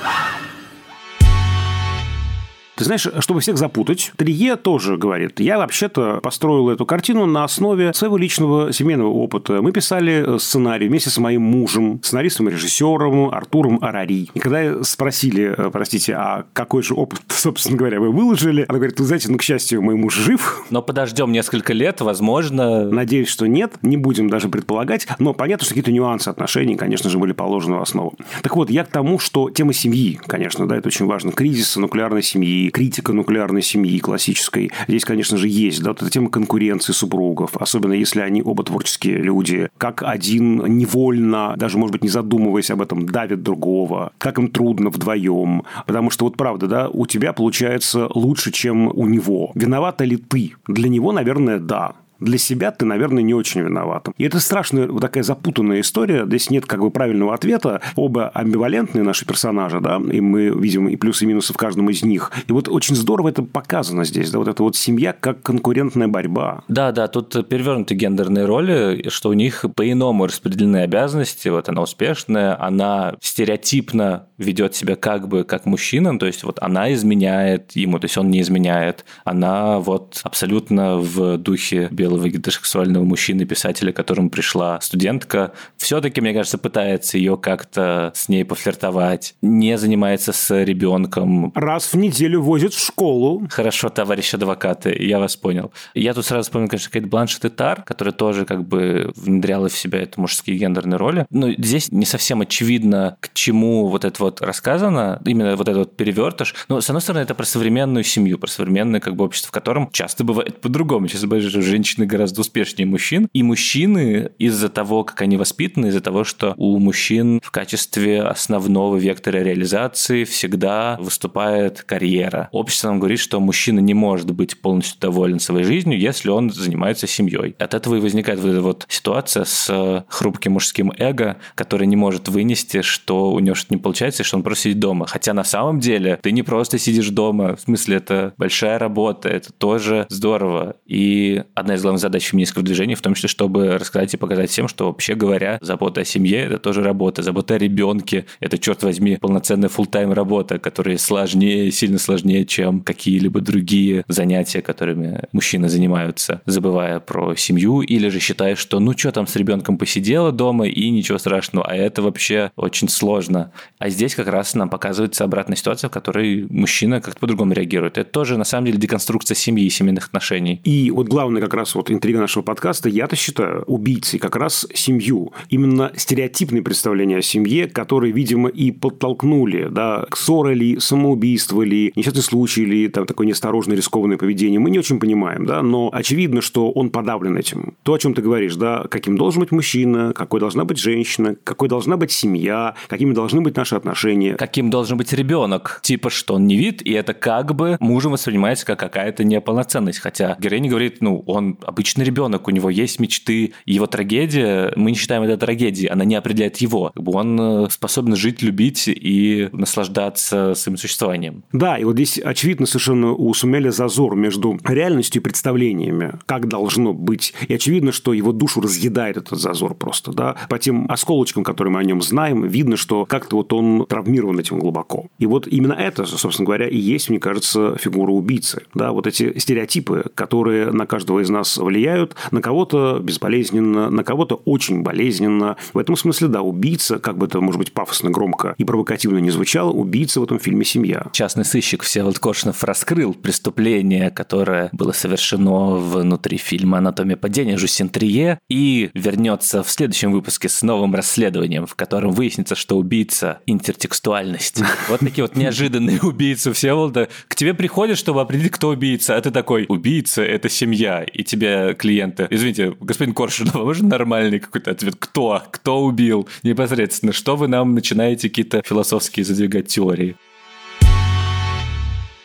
[2.82, 7.94] Ты знаешь, чтобы всех запутать, Трие тоже говорит, я вообще-то построил эту картину на основе
[7.94, 9.62] своего личного семейного опыта.
[9.62, 14.30] Мы писали сценарий вместе с моим мужем, сценаристом и режиссером Артуром Арари.
[14.34, 19.00] И когда спросили, э, простите, а какой же опыт, собственно говоря, вы выложили, она говорит,
[19.00, 20.66] вы знаете, ну, к счастью, мой муж жив.
[20.72, 22.90] Но подождем несколько лет, возможно...
[22.90, 27.20] Надеюсь, что нет, не будем даже предполагать, но понятно, что какие-то нюансы отношений, конечно же,
[27.20, 28.16] были положены в основу.
[28.42, 32.24] Так вот, я к тому, что тема семьи, конечно, да, это очень важно, кризис нуклеарной
[32.24, 34.72] семьи, критика нуклеарной семьи классической.
[34.88, 39.18] Здесь, конечно же, есть да, вот эта тема конкуренции супругов, особенно если они оба творческие
[39.18, 39.70] люди.
[39.78, 44.12] Как один невольно, даже, может быть, не задумываясь об этом, давит другого.
[44.18, 45.64] Как им трудно вдвоем.
[45.86, 49.52] Потому что, вот правда, да, у тебя получается лучше, чем у него.
[49.56, 50.54] Виновата ли ты?
[50.68, 54.08] Для него, наверное, да для себя ты, наверное, не очень виноват.
[54.18, 56.26] И это страшная, вот такая запутанная история.
[56.26, 57.82] Здесь нет как бы правильного ответа.
[57.96, 62.04] Оба амбивалентные наши персонажи, да, и мы видим и плюсы, и минусы в каждом из
[62.04, 62.32] них.
[62.48, 66.64] И вот очень здорово это показано здесь, да, вот эта вот семья как конкурентная борьба.
[66.68, 71.50] Да, да, тут перевернуты гендерные роли, что у них по-иному распределены обязанности.
[71.50, 76.94] Вот она успешная, она стереотипно ведет себя как бы как мужчина, то есть вот она
[76.94, 79.06] изменяет ему, то есть он не изменяет.
[79.24, 86.20] Она вот абсолютно в духе белого белого гетеросексуального мужчины, писателя, к которому пришла студентка, все-таки,
[86.22, 91.52] мне кажется, пытается ее как-то с ней пофлиртовать, не занимается с ребенком.
[91.56, 93.48] Раз в неделю возит в школу.
[93.50, 95.72] Хорошо, товарищ адвокаты, я вас понял.
[95.94, 99.78] Я тут сразу вспомнил, конечно, Кейт Бланшет и Тар, которая тоже как бы внедряла в
[99.78, 101.26] себя это мужские гендерные роли.
[101.30, 105.96] Но здесь не совсем очевидно, к чему вот это вот рассказано, именно вот этот вот
[105.96, 106.56] перевертыш.
[106.68, 109.90] Но, с одной стороны, это про современную семью, про современное как бы общество, в котором
[109.92, 111.08] часто бывает по-другому.
[111.08, 113.28] Сейчас бывает, что женщины женщины гораздо успешнее мужчин.
[113.34, 118.98] И мужчины из-за того, как они воспитаны, из-за того, что у мужчин в качестве основного
[118.98, 122.50] вектора реализации всегда выступает карьера.
[122.52, 127.08] Общество нам говорит, что мужчина не может быть полностью доволен своей жизнью, если он занимается
[127.08, 127.56] семьей.
[127.60, 132.28] От этого и возникает вот эта вот ситуация с хрупким мужским эго, который не может
[132.30, 135.06] вынести, что у него что-то не получается, и что он просто сидит дома.
[135.08, 139.52] Хотя на самом деле ты не просто сидишь дома, в смысле это большая работа, это
[139.54, 140.76] тоже здорово.
[140.86, 144.68] И одна из главных задач феминистского движения в том числе, чтобы рассказать и показать всем,
[144.68, 149.18] что вообще говоря, забота о семье– это тоже работа, забота о ребенке– это, черт возьми,
[149.18, 157.00] полноценная full-time работа, которая сложнее, сильно сложнее, чем какие-либо другие занятия, которыми мужчины занимаются, забывая
[157.00, 161.18] про семью, или же считая, что ну что там с ребенком посидела дома и ничего
[161.18, 163.52] страшного, а это вообще очень сложно.
[163.80, 167.98] А здесь как раз нам показывается обратная ситуация, в которой мужчина как-то по-другому реагирует.
[167.98, 170.62] Это тоже, на самом деле, деконструкция семьи и семейных отношений.
[170.64, 175.34] И вот главное как раз вот интрига нашего подкаста, я-то считаю убийцей как раз семью.
[175.50, 181.94] Именно стереотипные представления о семье, которые, видимо, и подтолкнули да, к ссоре ли, самоубийство ли,
[181.96, 184.60] несчастный случай ли, там такое неосторожное, рискованное поведение.
[184.60, 187.76] Мы не очень понимаем, да, но очевидно, что он подавлен этим.
[187.84, 191.70] То, о чем ты говоришь, да, каким должен быть мужчина, какой должна быть женщина, какой
[191.70, 194.36] должна быть семья, какими должны быть наши отношения.
[194.36, 195.80] Каким должен быть ребенок.
[195.84, 200.00] Типа, что он не вид, и это как бы мужем воспринимается как какая-то неполноценность.
[200.00, 204.98] Хотя героиня говорит, ну, он обычный ребенок, у него есть мечты, его трагедия, мы не
[204.98, 206.92] считаем это трагедией, она не определяет его.
[206.94, 211.44] Как бы он э, способен жить, любить и наслаждаться своим существованием.
[211.52, 216.94] Да, и вот здесь очевидно совершенно у Сумеля зазор между реальностью и представлениями, как должно
[216.94, 217.34] быть.
[217.48, 220.36] И очевидно, что его душу разъедает этот зазор просто, да.
[220.50, 224.60] По тем осколочкам, которые мы о нем знаем, видно, что как-то вот он травмирован этим
[224.60, 225.08] глубоко.
[225.20, 228.64] И вот именно это, собственно говоря, и есть, мне кажется, фигура убийцы.
[228.74, 234.36] Да, вот эти стереотипы, которые на каждого из нас влияют, на кого-то безболезненно, на кого-то
[234.46, 235.58] очень болезненно.
[235.74, 239.32] В этом смысле, да, убийца, как бы это, может быть, пафосно, громко и провокативно не
[239.32, 241.08] звучало, убийца в этом фильме «Семья».
[241.12, 248.40] Частный сыщик Всеволод Коршунов раскрыл преступление, которое было совершено внутри фильма «Анатомия падения» Жюстин Трие
[248.50, 254.62] и вернется в следующем выпуске с новым расследованием, в котором выяснится, что убийца– интертекстуальность.
[254.90, 257.08] Вот такие вот неожиданные убийцы Всеволода.
[257.28, 261.41] К тебе приходят, чтобы определить, кто убийца, а ты такой, убийца– это семья, и тебе
[261.78, 264.96] клиенты, извините, господин Коршунов, а можно нормальный какой-то ответ?
[264.98, 265.44] Кто?
[265.52, 266.28] Кто убил?
[266.44, 270.16] Непосредственно, что вы нам начинаете какие-то философские задвигать теории?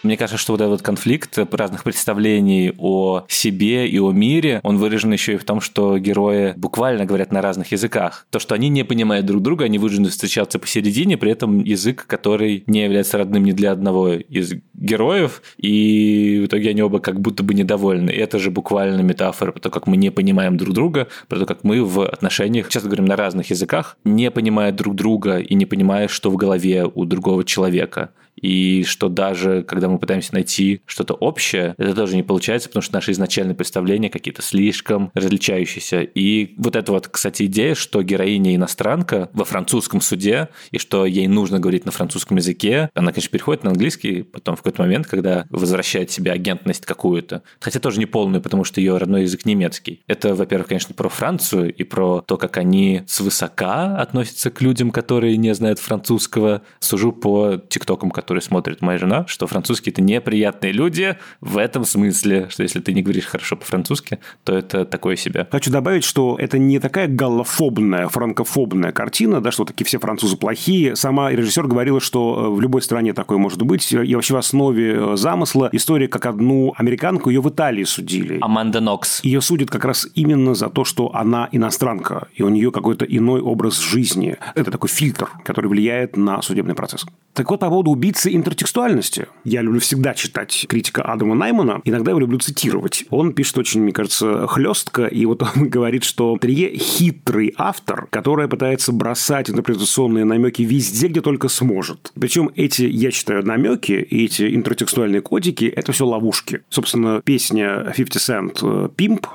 [0.07, 5.13] Мне кажется, что вот этот конфликт разных представлений о себе и о мире, он выражен
[5.13, 8.25] еще и в том, что герои буквально говорят на разных языках.
[8.31, 12.63] То, что они не понимают друг друга, они вынуждены встречаться посередине, при этом язык, который
[12.69, 17.43] не является родным ни для одного из героев, и в итоге они оба как будто
[17.43, 18.11] бы недовольны.
[18.11, 21.47] И это же буквально метафора про то, как мы не понимаем друг друга, про то,
[21.47, 25.67] как мы в отношениях, часто говорим на разных языках, не понимая друг друга и не
[25.67, 31.15] понимая, что в голове у другого человека и что даже когда мы пытаемся найти что-то
[31.15, 36.03] общее, это тоже не получается, потому что наши изначальные представления какие-то слишком различающиеся.
[36.03, 41.27] И вот эта вот, кстати, идея, что героиня иностранка во французском суде, и что ей
[41.27, 45.47] нужно говорить на французском языке, она, конечно, переходит на английский потом в какой-то момент, когда
[45.51, 50.03] возвращает себе агентность какую-то, хотя тоже не полную, потому что ее родной язык немецкий.
[50.07, 55.37] Это, во-первых, конечно, про Францию и про то, как они свысока относятся к людям, которые
[55.37, 56.63] не знают французского.
[56.81, 62.49] Сужу по тиктокам, которые смотрит моя жена, что французские это неприятные люди в этом смысле,
[62.51, 65.47] что если ты не говоришь хорошо по-французски, то это такое себе.
[65.51, 70.97] Хочу добавить, что это не такая галлофобная, франкофобная картина, да, что такие все французы плохие.
[70.97, 73.93] Сама режиссер говорила, что э, в любой стране такое может быть.
[73.93, 78.39] И вообще в основе э, замысла история, как одну американку, ее в Италии судили.
[78.41, 79.21] Аманда Нокс.
[79.25, 83.41] Ее судят как раз именно за то, что она иностранка, и у нее какой-то иной
[83.41, 84.37] образ жизни.
[84.55, 87.07] Это такой фильтр, который влияет на судебный процесс.
[87.33, 89.27] Так вот, по поводу убийцы интертекстуальности.
[89.45, 91.81] Я люблю всегда читать критика Адама Наймана.
[91.85, 93.05] Иногда я люблю цитировать.
[93.11, 95.07] Он пишет очень, мне кажется, хлестко.
[95.07, 101.21] И вот он говорит, что Трие хитрый автор, который пытается бросать интерпретационные намеки везде, где
[101.21, 102.13] только сможет.
[102.19, 106.63] Причем эти, я считаю, намеки и эти интертекстуальные кодики– это все ловушки.
[106.69, 109.27] Собственно, песня 50 Cent «Пимп»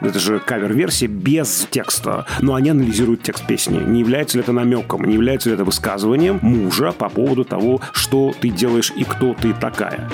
[0.00, 2.26] Это же кавер-версия без текста.
[2.40, 3.78] Но они анализируют текст песни.
[3.78, 8.32] Не является ли это намеком, не является ли это высказыванием мужа по поводу того, что
[8.40, 10.08] ты делаешь и кто ты такая.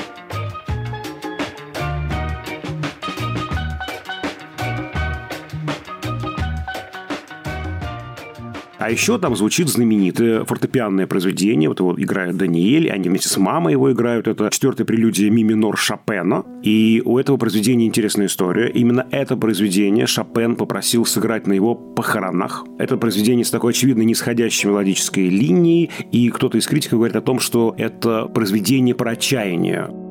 [8.87, 11.68] А еще там звучит знаменитое фортепианное произведение.
[11.68, 14.29] Вот его играет Даниэль, они вместе с мамой его играют.
[14.29, 16.44] Это четвертая прелюдия ми минор Шопена.
[16.62, 18.68] И у этого произведения интересная история.
[18.68, 22.64] Именно это произведение Шопен попросил сыграть на его похоронах.
[22.79, 25.90] Это произведение с такой очевидно нисходящей мелодической линией.
[26.12, 30.06] И кто-то из критиков говорит о том, что это произведение про отчаяние.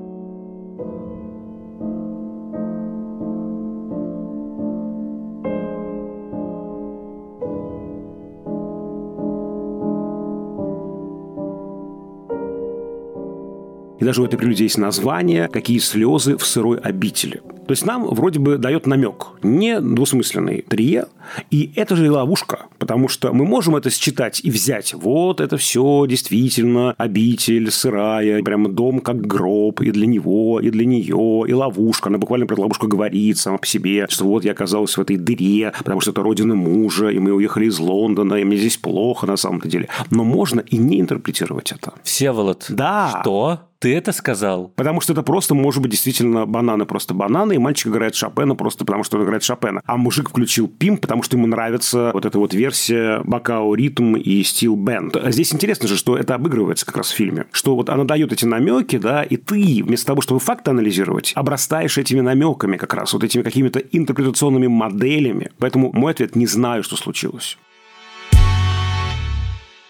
[14.06, 17.41] И даже у этой прелюдии есть название «Какие слезы в сырой обители».
[17.65, 21.08] То есть нам вроде бы дает намек, не двусмысленный трие,
[21.50, 24.94] и это же и ловушка, потому что мы можем это считать и взять.
[24.94, 30.86] Вот это все действительно обитель сырая, прямо дом как гроб и для него, и для
[30.86, 32.10] нее, и ловушка.
[32.10, 35.74] Она буквально про ловушку говорит сама по себе, что вот я оказалась в этой дыре,
[35.80, 39.38] потому что это родина мужа, и мы уехали из Лондона, и мне здесь плохо на
[39.38, 39.89] самом-то деле.
[40.12, 41.94] Но можно и не интерпретировать это.
[42.04, 42.68] Всеволод.
[42.70, 43.22] Да.
[43.22, 43.62] Что?
[43.80, 44.70] Ты это сказал?
[44.76, 48.86] Потому что это просто может быть действительно бананы просто бананы, и мальчик играет Шопена просто
[48.86, 49.82] потому, что он играет Шопена.
[49.86, 54.43] А мужик включил Пим, потому что ему нравится вот эта вот версия Бакао Ритм и
[54.43, 55.16] Стил Бенд.
[55.26, 57.45] Здесь интересно же, что это обыгрывается как раз в фильме.
[57.52, 61.97] Что вот она дает эти намеки, да, и ты вместо того, чтобы факты анализировать, обрастаешь
[61.97, 65.52] этими намеками как раз, вот этими какими-то интерпретационными моделями.
[65.60, 67.58] Поэтому мой ответ– не знаю, что случилось.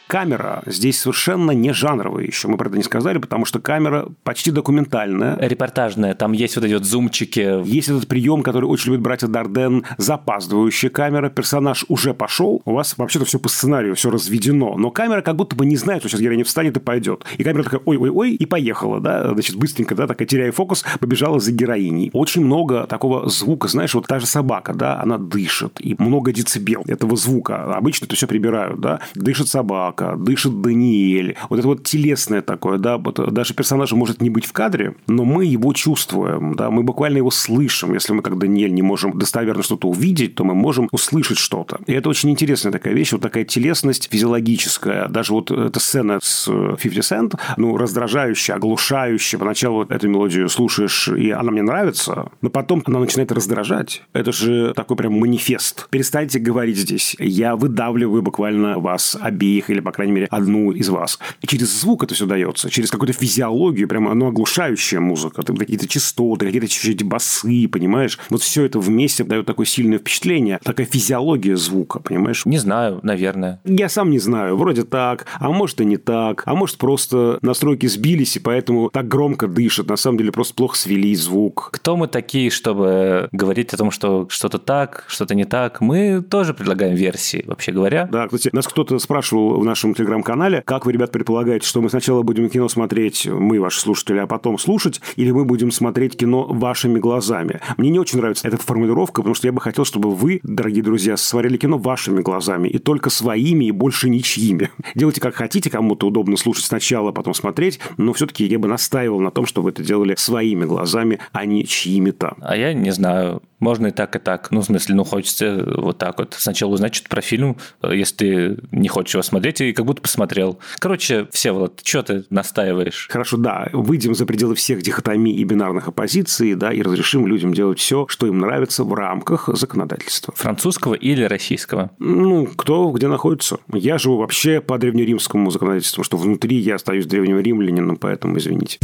[0.08, 4.52] Камера здесь совершенно не жанровая еще, мы про это не сказали, потому что камера почти
[4.52, 5.38] документальная.
[5.40, 7.64] Репортажная, там есть вот эти вот зумчики.
[7.66, 12.98] Есть этот прием, который очень любят братья Дарден, запаздывающая камера, персонаж уже пошел, у вас
[12.98, 16.22] вообще-то все по сценарию, все разведено, но камера как будто бы не знает, что сейчас
[16.22, 17.26] героиня встанет и пойдет.
[17.38, 21.52] И камера такая, ой-ой-ой, и поехала, да, значит, быстренько, да, такая теряя фокус, побежала за
[21.52, 22.12] героиней.
[22.14, 26.84] Очень много такого звука, знаешь, вот та же собака, да, она дышит, и много децибел
[26.88, 27.76] этого звука.
[27.76, 31.36] Обычно это все прибирают, да, дышит собака, собака, дышит Даниэль.
[31.50, 35.26] Вот это вот телесное такое, да, вот даже персонаж может не быть в кадре, но
[35.26, 37.94] мы его чувствуем, да, мы буквально его слышим.
[37.94, 41.80] Если мы, как Даниэль, не можем достоверно что-то увидеть, то мы можем услышать что-то.
[41.88, 45.08] И это очень интересная такая вещь, вот такая телесность физиологическая.
[45.08, 49.40] Даже вот эта сцена с 50 Cent, ну, раздражающая, оглушающая.
[49.40, 54.04] Поначалу эту мелодию слушаешь, и она мне нравится, но потом она начинает раздражать.
[54.14, 55.88] Это же такой прям манифест.
[55.90, 57.16] Перестаньте говорить здесь.
[57.20, 61.20] Я выдавливаю буквально вас обеих или по крайней мере, одну из вас.
[61.42, 65.88] И через звук это все дается, через какую-то физиологию, прямо оно оглушающая музыка, там какие-то
[65.88, 68.20] частоты, какие-то чуть-чуть басы, понимаешь?
[68.30, 72.46] Вот все это вместе дает такое сильное впечатление, такая физиология звука, понимаешь?
[72.46, 73.62] Не знаю, наверное.
[73.64, 77.86] Я сам не знаю, вроде так, а может и не так, а может просто настройки
[77.86, 81.70] сбились, и поэтому так громко дышат, на самом деле просто плохо свели звук.
[81.72, 85.82] Кто мы такие, чтобы говорить о том, что что-то так, что-то не так?
[85.82, 88.08] Мы тоже предлагаем версии, вообще говоря.
[88.12, 90.64] Да, кстати, нас кто-то спрашивал в нашем нашем телеграм-канале.
[90.66, 94.58] Как вы, ребят, предполагаете, что мы сначала будем кино смотреть, мы, ваши слушатели, а потом
[94.58, 97.60] слушать, или мы будем смотреть кино вашими глазами?
[97.76, 101.18] Мне не очень нравится эта формулировка, потому что я бы хотел, чтобы вы, дорогие друзья,
[101.18, 104.70] смотрели кино вашими глазами, и только своими, и больше ничьими.
[104.96, 109.30] Делайте как хотите, кому-то удобно слушать сначала, потом смотреть, но все-таки я бы настаивал на
[109.30, 112.38] том, чтобы вы это делали своими глазами, а не чьими-то.
[112.40, 113.42] А я не знаю.
[113.66, 114.52] Можно и так, и так.
[114.52, 116.36] Ну, в смысле, ну, хочется вот так вот.
[116.38, 120.60] Сначала узнать что-то про фильм, если ты не хочешь его смотреть, и как будто посмотрел.
[120.78, 123.08] Короче, все вот, что ты настаиваешь?
[123.10, 123.68] Хорошо, да.
[123.74, 128.28] Выйдем за пределы всех дихотомий и бинарных оппозиций, да, и разрешим людям делать все, что
[128.28, 130.32] им нравится в рамках законодательства.
[130.38, 131.90] Французского или российского?
[131.98, 133.58] Ну, кто где находится.
[133.74, 138.78] Я живу вообще по древнеримскому законодательству, что внутри я остаюсь древним римлянином, поэтому извините.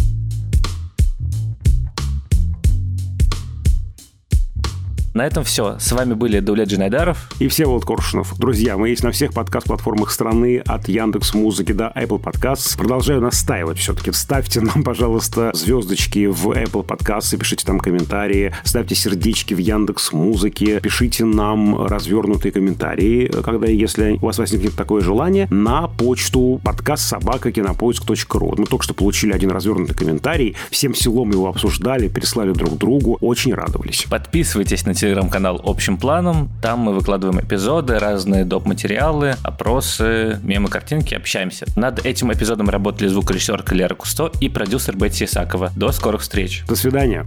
[5.14, 5.78] На этом все.
[5.78, 8.38] С вами были Дулет Джинайдаров и Всеволод Коршунов.
[8.39, 12.78] Друзья, мы есть на всех подкаст-платформах страны, от Яндекс Музыки до Apple Podcasts.
[12.78, 14.14] Продолжаю настаивать все-таки.
[14.14, 20.80] Ставьте нам, пожалуйста, звездочки в Apple Podcasts, пишите там комментарии, ставьте сердечки в Яндекс Музыке,
[20.80, 27.51] пишите нам развернутые комментарии, когда если у вас возникнет такое желание, на почту подкаст собака
[27.51, 28.55] кинопоиск.ру.
[28.57, 33.53] Мы только что получили один развернутый комментарий, всем селом его обсуждали, переслали друг другу, очень
[33.53, 34.05] радовались.
[34.09, 36.49] Подписывайтесь на телеграм-канал «Общим планом».
[36.61, 38.65] Там мы выкладываем эпизоды, разные доп.
[38.65, 41.65] материалы, опросы, мемы, картинки, общаемся.
[41.75, 45.71] Над этим эпизодом работали звукорежиссерка Лера Кусто и продюсер Бетти Исакова.
[45.75, 46.63] До скорых встреч.
[46.67, 47.25] До свидания.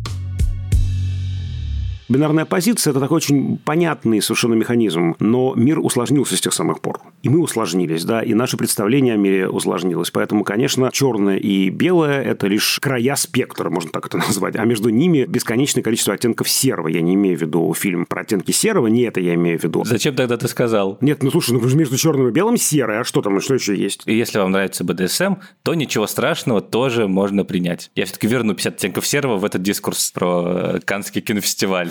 [2.09, 7.01] Бинарная позиция– это такой очень понятный совершенно механизм, но мир усложнился с тех самых пор.
[7.23, 10.11] и мы усложнились, да, и наше представление о мире усложнилось.
[10.11, 14.91] Поэтому, конечно, черное и белое– это лишь края спектра, можно так это назвать, а между
[14.91, 16.89] ними бесконечное количество оттенков серого.
[16.89, 19.85] Я не имею в виду фильм про оттенки серого, не это я имею в виду.
[19.85, 20.99] Зачем тогда ты сказал?
[21.01, 24.03] Нет, ну слушай, ну между черным и белым серое, а что там, что еще есть?
[24.05, 27.91] И если вам нравится БДСМ, то ничего страшного тоже можно принять.
[27.95, 31.91] Я все-таки верну 50 оттенков серого в этот дискурс про Каннский кинофестиваль.